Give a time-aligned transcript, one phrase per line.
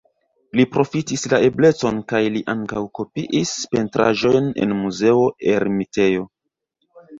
[0.59, 6.29] Li profitis la eblecon kaj li ankaŭ kopiis pentraĵojn en Muzeo Ermitejo.